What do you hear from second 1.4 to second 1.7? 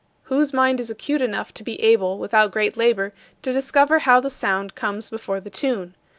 to